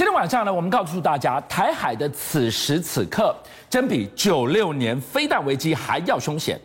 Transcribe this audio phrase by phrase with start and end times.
[0.00, 3.36] 今天晚上呢，我们告诉大家，台海的此时此刻，
[3.68, 6.58] 真比九六年飞弹危机还要凶险。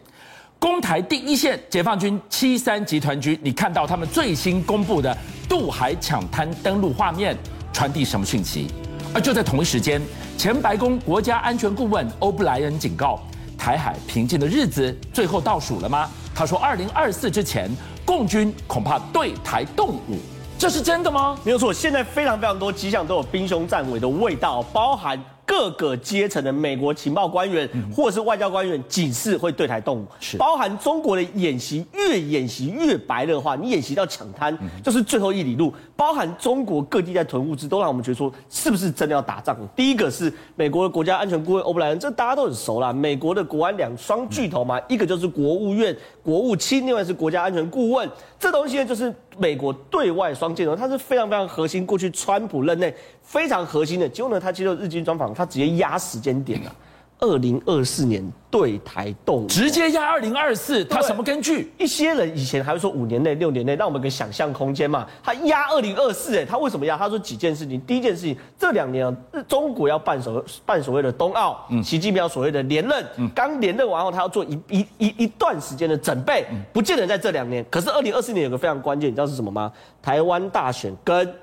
[0.57, 5.17] 攻台第一线，解放军七三集团军，你看到他们最新公布的
[5.49, 7.37] 渡海抢滩登陆画面，
[7.73, 8.67] 传递什么讯息？
[9.13, 10.01] 而就在同一时间，
[10.37, 13.19] 前白宫国家安全顾问欧布莱恩警告，
[13.57, 16.09] 台海平静的日子最后倒数了吗？
[16.33, 17.69] 他说，二零二四之前，
[18.05, 20.21] 共军恐怕对台动武。
[20.57, 21.37] 这是真的吗？
[21.43, 25.21] 没有错，现在非常非常多迹象都有兵凶战危的味道，包含。
[25.47, 30.37] 各个阶层的美国情报官员或者是外交官员警示会对台动武，是。
[30.37, 39.55] 包含中国的演习，越演习越白热化，你演习到抢滩就是最后一里路，包含中国各地在囤物资，都让我们觉得说是不是真的要打仗？
[39.75, 55.33] 第一个是美国的国家安全顾问欧布莱恩，这大家都很熟啦，美国的国安两双巨头嘛，一个就是国务院国务卿，另外是国家安全顾问，这东西呢就是美国对外双箭头，它是非常非常核心，过去川普任内非常核心的，结果呢他接受日经专访。
[55.33, 56.75] 他直接压时间点了，
[57.19, 58.21] 二零二四年
[58.51, 61.71] 对台动武，直接压二零二四，他什么根据？
[61.77, 65.07] 一些人以前还会说五年内、六年内，让我们给想象空间嘛。
[65.23, 66.97] 他压二零二四，哎，他为什么压？
[66.97, 67.79] 他说几件事情。
[67.81, 69.15] 第一件事情，这两年啊，
[69.47, 77.65] 中国要办所办所谓的冬奥，习近平要所谓的连任，刚连任完后，他要做一一一一段时间的准备，不见得在这两年。
[77.69, 79.71] 可是二零二四年有个非常关键，你知道是什么吗？
[80.01, 81.33] 台湾大选跟。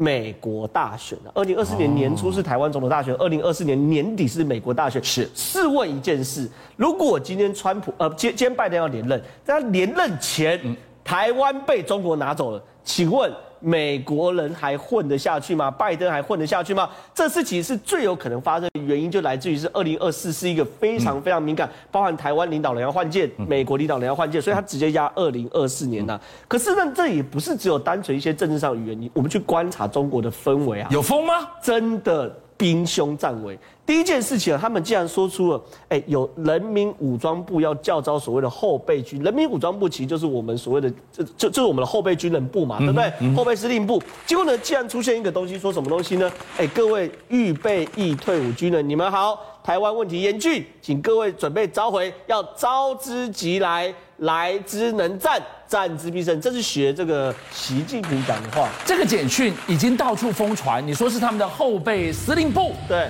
[0.00, 5.04] 美国大选的，二零二四年年初是台湾总统大选，二零二四年年底是美国大选。
[5.04, 10.58] 是，试问一件事，如果今天川普呃，今今天拜登要连任，在他连任前，
[11.04, 13.30] 台湾被中国拿走了，请问？
[13.60, 15.70] 美国人还混得下去吗？
[15.70, 16.88] 拜登还混得下去吗？
[17.14, 26.18] 这事情是最有可能发生的原因，就来自于是二零二四是一个非常非常敏感，包含台湾领导人要换届，美国领导人要换届，所以他直接压二零二四年呐。
[26.48, 31.34] 可是呢，这也不是只有单纯一些政治上的原因，我们去观察中国的氛围啊，有风吗？
[31.62, 32.34] 真的。
[32.60, 35.58] 兵凶战危，第一件事情啊，他们竟然说出了，
[35.88, 43.34] 哎、欸，有人民武装部要叫招所谓的后备军，人民武装部其实就是我们所谓的，这这就是我们的后备军人部嘛，对不对？
[43.34, 44.00] 后备司令部。
[44.26, 46.30] 结果呢，既然出现一个东西，说什么东西呢？
[46.58, 53.94] 哎、欸，各位预备役退伍军人，你们好，台湾问题严峻，请各位准备召回，要召之即来。
[54.20, 56.40] 来之能战，战之必胜。
[56.40, 58.68] 这是学这个习近平讲的话。
[58.84, 63.08] 这个简讯已经到处疯传，你说是他们的后备司令部对，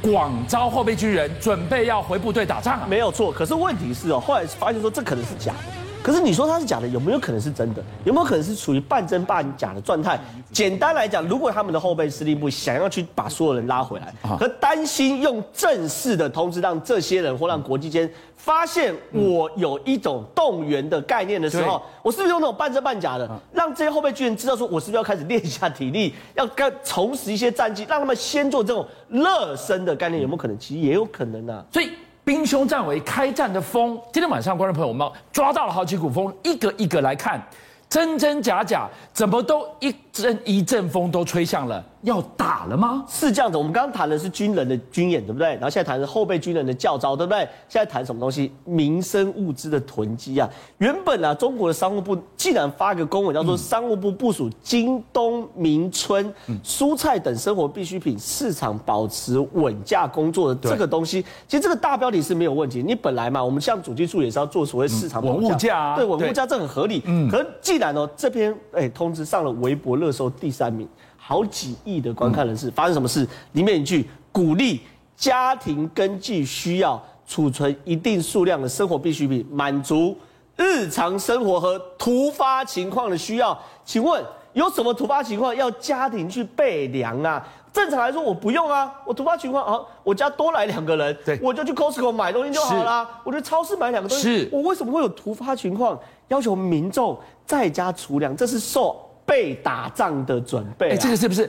[0.00, 2.86] 广招后备军人，准备要回部队打仗啊？
[2.88, 3.32] 没有错。
[3.32, 5.87] 可是问题是哦，后来发现说这可能是假的。
[6.02, 7.82] 可是你说它是假的，有没有可能是真的？
[8.04, 10.18] 有没有可能是处于半真半假的状态？
[10.52, 30.58] 简单来讲，如果他们的后备司令部想要去把所有人拉回来，和担心用正式的通知让这些人或让国际间发现我有一种动员的概念的时候，我是不是用那种半真半假的，让这些后备军人知道说，我是不是要开始练一下体力，要该重拾一些战绩，让他们先做这种热身的概念，有没有可能？
[30.58, 31.64] 其实也有可能啊。
[31.72, 31.90] 所以。
[32.28, 33.98] 兵凶战危，开战的风。
[34.12, 37.42] 今天晚上，观众朋友们抓到了好几股风，一个一个来看，
[37.88, 41.82] 真真假假，怎么都一阵一阵风都吹向了。
[42.02, 43.04] 要打了吗？
[43.08, 45.48] 是这样子，我们刚刚谈的是军人的军演，对不对？
[45.54, 47.40] 然后现在谈的是后备军人的教招，对不对？
[47.68, 48.52] 现在谈什么东西？
[48.64, 50.48] 民生物资的囤积啊！
[50.78, 56.32] 原本啊，中国的商务部竟然发个公文，叫做“商务部部署今冬明春
[56.62, 61.24] 蔬菜等生活必需品市场保持稳价工作的这个东西”。
[61.48, 62.82] 其实这个大标题是没有问题。
[62.82, 67.02] 你本来嘛，我们像主计处也是要做所谓市场稳物价，对稳物价，这很合理。
[67.06, 67.28] 嗯。
[67.28, 70.88] 可是既然哦，这篇哎通知上了微博热搜第三名。
[71.28, 73.28] 好几亿的观看人次，发生什么事？
[73.52, 74.80] 里面一句鼓励
[75.14, 80.16] 家庭根据需要储存一定数量的生活必需品，满足
[80.56, 83.60] 日常生活和突发情况的需要。
[83.84, 84.24] 请问
[84.54, 87.46] 有什么突发情况要家庭去备粮啊？
[87.74, 93.06] 正常来说我不用啊，我突发情况啊，我家多来两个人，对，我就去 Costco 买东西就好啦。
[93.22, 98.34] 我去超市买两个东西，是我为什么会有突发情况要求民众在家储粮？
[98.34, 99.04] 这是受。
[99.28, 101.48] 备打仗的准备，哎，这个是不是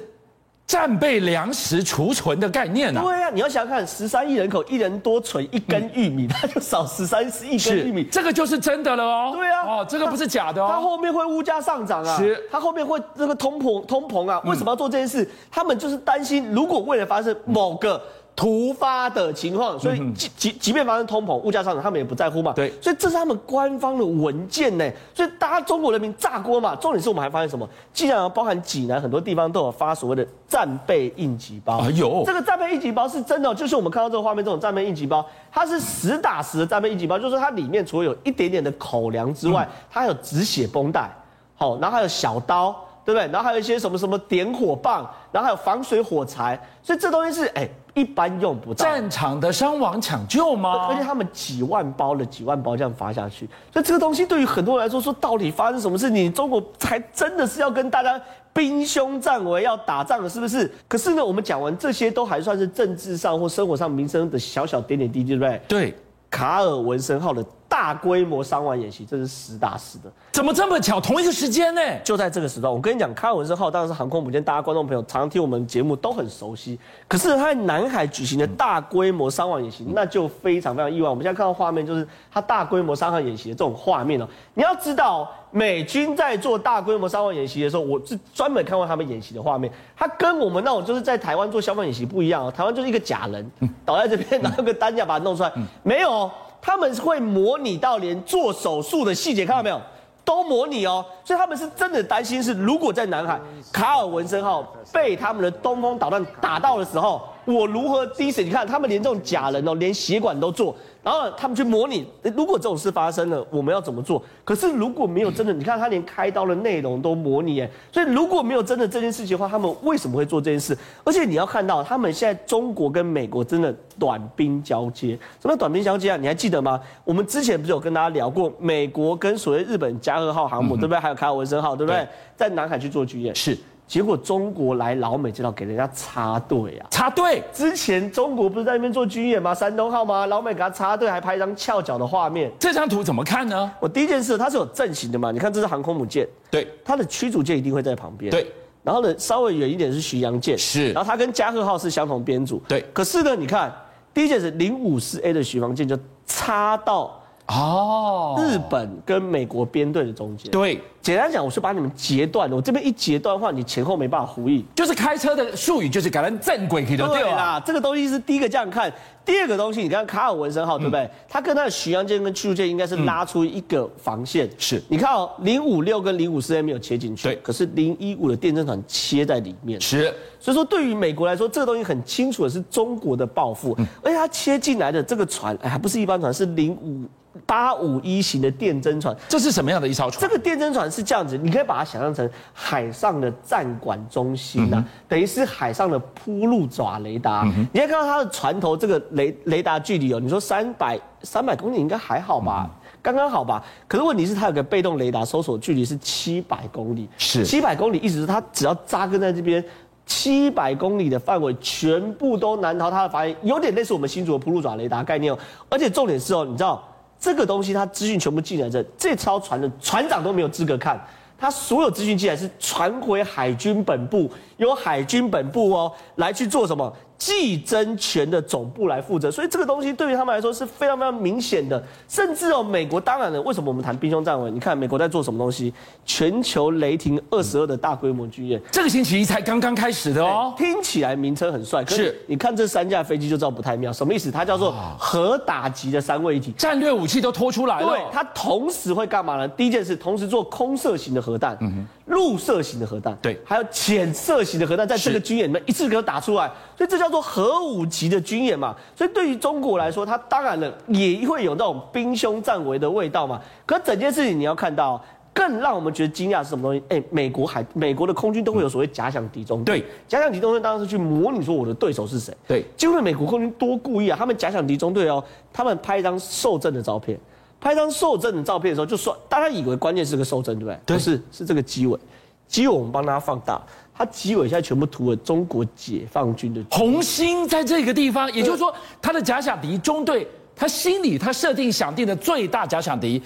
[0.68, 3.02] 战备粮食储存的概念呢？
[3.02, 9.32] 对啊，你要想想看，十三亿人口，一人多存一根玉米，他就少十三亿根玉米，这个就是真的了哦。
[9.34, 10.70] 对啊，哦，这个不是假的哦。
[10.70, 14.42] 他后面会物价上涨啊，是，他后面会那个通膨通膨啊。
[14.44, 15.28] 为什么要做这件事？
[15.50, 18.00] 他们就是担心，如果未来发生某个。
[18.40, 22.54] 突发的情况，所以即即即便发生通膨、物价上涨，他们也不在乎嘛。
[22.54, 24.90] 对，所以这是他们官方的文件呢。
[25.14, 26.74] 所以大家中国人民炸锅嘛。
[26.78, 27.68] 重点是我们还发现什么？
[27.92, 31.80] 既然包含济南很多地方都有发所谓的战备应急包。
[31.80, 41.12] 哎呦，这个战备应急包是真的，就是我们看到这个画面这种战备应急包，它是实打实的战备应急包，就是它里面除了有一点点的口粮之外，它还有止血绷带，
[41.58, 42.74] 好，然后还有小刀。
[43.06, 43.32] 对对不对？
[43.32, 47.68] 然后还有一些什么什么点火棒，然后还有防水火柴，所以这东西是哎
[48.00, 48.86] 一般用不到。
[48.86, 50.88] 战场的伤亡抢救吗？
[50.88, 56.10] 而且他们几万包了几万包这样发下去，所以这个东西对于很多人来说，说到底发生什么事？
[56.10, 58.20] 你中国才真的是要跟大家
[58.54, 60.72] 兵凶战危要打仗了，是不是？
[60.88, 65.62] 可是呢，我们讲完这些都还算是政治上或生活上民生的小小点点滴滴，对不对？
[65.68, 65.96] 对。
[66.32, 67.44] 卡尔文森号的
[67.80, 70.12] 大规模伤亡演习，这是实打实的。
[70.34, 71.00] 怎么这么巧？
[71.00, 71.82] 同一个时间呢？
[72.04, 72.72] 就在这个时段。
[72.72, 76.78] 我跟你讲，开文森号当然是航空母舰，大家观众朋友常常听我们节目都很熟悉。
[77.08, 81.10] 可是他在南海举行的大规模伤亡演习，那就非常非常意外。
[81.10, 84.28] 我们现在看到画面，就是他大规模伤亡演习的这种画面哦。
[84.56, 89.72] 你要知道，美军在做大规模伤亡演习的时候，我是专门看过他们演习的画面。
[89.96, 92.52] 他跟我们那种就是在台湾做消防演习不一样哦。
[92.52, 93.50] 台湾就是一个假人
[93.86, 96.30] 倒在这边，拿个担架把它弄出来，没有。
[96.62, 99.80] 他们是会模拟到连做手术的细节，看到没有？
[100.26, 103.40] 都模拟哦，所以他们是真的担心，是如果在南海
[103.74, 104.62] 卡尔文森号
[104.94, 108.44] 被他们的东风导弹打到的时候，我如何滴水？
[108.44, 110.76] 你看，他们连这种假人哦，连血管都做。
[111.02, 112.06] 然后他们去模拟，
[112.36, 114.22] 如果这种事发生了，我们要怎么做？
[114.44, 120.78] 可是如果没有真的，你看他连开刀的内容都模拟，哎，所以如果没有真的这件事情的话，他们为什么会做这件事？
[121.06, 125.18] 而且你要看到，他们现在中国跟美国真的短兵交接。
[125.42, 126.18] 什么短兵交接啊？
[126.18, 126.80] 你还记得吗？
[127.06, 131.00] 我们之前不是有跟大家聊过，美国跟所谓日本加贺号航母，对不对？
[131.00, 132.06] 还有卡尔文森号，对不对？
[132.36, 133.34] 在南海去做军演。
[133.34, 133.58] 是。
[133.90, 136.86] 结果中国来老美这套给人家插队啊！
[136.92, 137.42] 插队！
[137.52, 139.52] 之前中国不是在那边做军演吗？
[139.52, 140.28] 山东号吗？
[140.28, 142.52] 老美给他插队，还拍一张翘脚的画面。
[142.60, 143.72] 这张图怎么看呢？
[143.80, 145.32] 我第一件事，它是有阵型的嘛？
[145.32, 148.52] 你看这是航空母舰，对，它的驱逐舰一定会在旁边，对。
[148.84, 150.94] 然后呢，稍微远一点是巡洋舰，是。
[150.94, 152.86] 然后它跟加贺号是相同编组，对。
[152.94, 153.74] 可是呢，你看
[154.14, 155.98] 第一件事，零五四 A 的巡防舰就
[156.28, 157.16] 插到。
[157.48, 162.56] 哦，日本跟美国编队的中间，对，简单讲，我是把你们截断了。
[162.56, 164.64] 我这边一截断的话，你前后没办法呼应。
[164.76, 167.62] 就是开车的术语，就是改成正轨，对啦。
[167.66, 168.92] 这个东西是第一个这样看，
[169.24, 171.10] 第二个东西，你看卡尔文森号，对不对？
[171.30, 174.50] 它跟它的巡洋舰跟驱逐舰应该是拉出一个防线。
[174.58, 179.80] 是，你看哦，零五六跟零五四 A 没有切进去，对，可是零一五的电侦船切在里面。
[179.80, 183.74] 是，所以说对于美国来说，这个东西很清楚的是中国的报复，
[184.04, 187.06] 而且它切进来的这个船，哎，还不是一般船，是零五。
[187.46, 190.20] 八五一型的电侦船，这是什么样的一艘船？
[190.20, 197.44] 这个电侦船是这样子，你可以把它想象成海上的战管中心呐、啊，嗯、等于是海上的铺路爪雷达。
[197.46, 202.70] 嗯、你可以看到它的船头这个雷雷达距离哦，你说三百三百公里应该还好吧，
[203.02, 203.64] 刚刚、嗯、好吧。
[203.88, 209.64] 可是问题是它有个被动雷达搜索距离是七百公里，是七百公里，意思是它只要扎根在这边
[210.06, 215.38] 七百公里的范围，全部都难逃它的法眼，有点类似我们新竹的铺路爪雷达概念哦。
[215.70, 216.84] 而且重点是哦，你知道。
[217.20, 221.00] 这个东西，他资讯全部进来这，这艘船的船长都没有资格看，
[221.38, 226.92] 他所有资讯进来是传回海军本部，由海军本部哦来去做什么？
[227.20, 231.84] 技侦权的总部来负责，所以这个东西对于他们来说是非常非常明显的。
[232.08, 234.50] 甚至哦，美国当然了，为什么我们谈兵凶战危？
[234.50, 235.74] 你看美国在做什么东西？
[236.06, 240.54] 全球雷霆二十二的大规模军演，这个星期一才刚刚开始的哦。
[240.58, 243.92] 听起来名称很帅，可是你看这三架飞机就知道不太妙。
[243.92, 244.32] 什么意思？
[244.32, 247.88] 它叫做核打击的三位一体，战略武器都拖出来了。
[247.90, 249.48] 对，它同时会干嘛呢？
[249.50, 256.52] 第一件事，同时做空射型的核弹，嗯哼，陆射型的核弹，对，还有潜射型的核弹，在这个军演里面一次给它打出来。
[256.78, 263.40] 所以这叫做核武级的军演嘛，所以对于中国来说，它当然了也会有那种兵凶战危的味道嘛。
[263.66, 265.00] 可整件事情你要看到，
[265.34, 266.84] 更让我们觉得惊讶是什么东西？
[266.90, 272.34] 哎，美国海美国的空军都会有所谓假想敌中队，对，假想敌中队当然是去模拟说我的对手是谁。
[272.48, 275.24] 对，结果美国空军多故意啊，他们假想敌中队哦，
[275.54, 277.20] 他们拍一张受震的照片，
[277.60, 280.80] 拍张受震的照片的时候，就说大家以为关键是个受震，对不对？
[280.86, 282.00] 对，是，是这个机尾，
[282.48, 283.62] 机尾我们帮大家放大。
[283.94, 290.26] 它机尾现在全部涂了中国解放军的红心，在这个地方，也就是说，他的假想敌中队，
[290.56, 293.22] 他心里他设定想定的最大假想敌，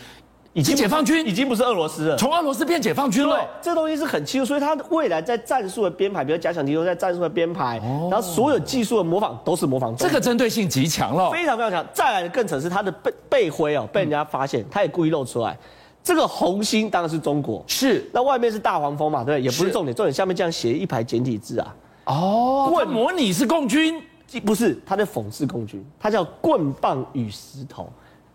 [0.54, 3.44] 已经解放军，已经不是俄罗斯了，从俄罗斯变解放军了。
[3.60, 7.78] 这东西是很清楚，所以他未来在战术的编排，比如假想敌都在战术的编排，
[8.10, 9.96] 然后所有技术的模仿都是模仿。
[9.96, 11.84] 这个针对性极强了，非常非常强。
[11.92, 15.58] 再来的更扯是他的背背徽哦，被人家发现，他也故意露出来。
[16.04, 19.42] 这个红心当然是中国，是那外面是大黄蜂嘛，对不对？
[19.42, 21.76] 也不是重点，重点下面这样写一排简体字啊。
[22.06, 24.00] 哦，棍模拟是共军，
[24.46, 27.90] 不是他在讽刺共军，他叫棍棒与石头，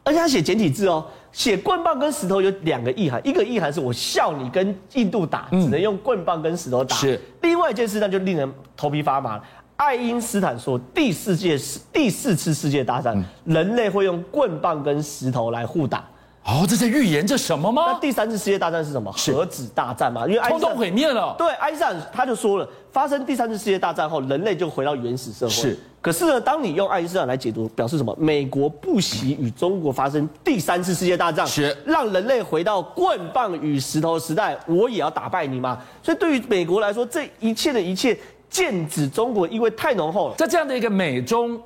[0.05, 7.21] 而且他写简体字哦，写棍棒跟石头有两个意涵，一个意涵是我笑你跟印度打，只能用棍棒跟石头打，是。
[7.43, 9.40] 另外一件事那就令人头皮发麻，
[9.76, 11.59] 爱因斯坦说第四届
[11.93, 16.05] 第四次世界大战，人类会用棍棒跟石头来互打。
[16.49, 17.85] 哦，这在预言着什么吗？
[17.88, 19.12] 那第三次世界大战是什么？
[19.14, 20.26] 是核子大战嘛？
[20.26, 21.35] 因为通通毁灭了。
[21.37, 25.52] 对，爱因斯坦他就说了，发生第三次世界大战后，人类就回到原始社会。
[25.52, 25.78] 是。
[26.00, 28.17] 可是呢，当你用爱因斯坦来解读，表示什么？
[28.19, 35.78] 美国不惜与中国发生第三次世界大战，是让人类回到棍棒与石头时代，我也要打败你吗？
[36.02, 40.35] 所以对于美国来说，这一切的一切，剑指中国，因为太浓厚了。
[40.37, 41.61] 在这样的一个美中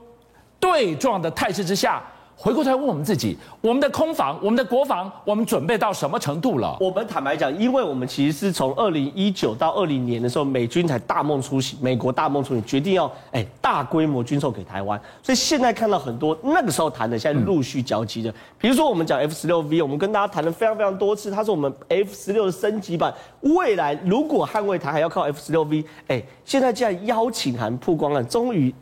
[0.59, 2.03] 对撞的态势之下。
[2.35, 6.77] 回过头来问我们自己，我们的空防、我们的国防，我们准备到什么程度了？
[6.81, 15.01] 我们坦白讲，因为我们其实是从二零一九到二零年的时候，美军才大梦初醒，美国大梦初醒，决定要哎大规模军售给台湾。
[15.23, 18.35] 所以现在看到很多那个时候谈的，现在陆续交集的。
[18.59, 23.15] 比如说我们讲 F 十六 V，我们跟大家谈了非常非常多次，它是我们 F 十六的升级版。
[23.43, 28.75] 未来如果捍卫台还要靠 F 十六 V，哎，现在既然邀请函曝光了，终于。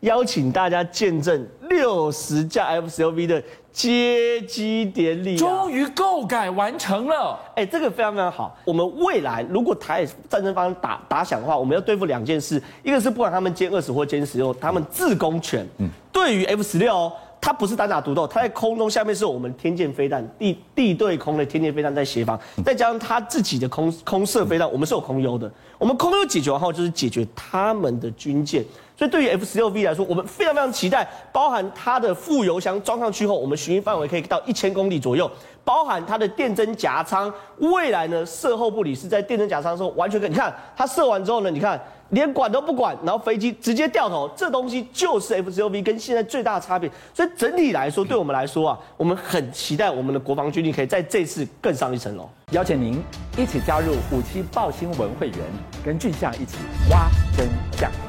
[0.00, 7.38] 邀请大家见证六十架 F 十六 V 的接机典礼，终于购改完成了。
[7.56, 8.56] 哎，这个非常非常好。
[8.64, 15.66] 我们未来如果台海战争发生打打响的话，我们要对付两件事，一个是不管他们歼二十或歼十六，他们自攻权。
[15.78, 25.50] 嗯，对于 F 十六，它不是单打独斗，它在空中下面是我们天剑飞弹，地地对空的天剑飞弹在协防，再加上它自己的空空射飞弹，我们是有空优的。
[25.76, 28.64] 我们空优解决完后，就是解决他们的军舰。
[28.98, 35.30] 所以对于 F 十六 V 来说，我们非常非常期待，包含它的副油箱装上去后，我们巡弋范围可以到一千公里左右，
[35.64, 46.90] 包含它的电侦夹舱，未来呢射后不理是在电侦夹舱的时候完全可以，你看它射完之后呢，你看连管都不管，然后飞机直接掉头，这东西就是 F 十六 V 跟现在最大的差别。
[47.14, 52.28] 所以整体来说，对我们来说啊，我们很期待我们的国防军力可以在这次更上一层楼。
[52.50, 53.00] 邀请您
[53.36, 55.38] 一起加入五七爆新闻会员，
[55.84, 56.56] 跟俊相一起
[56.90, 57.46] 挖真
[57.78, 58.07] 相。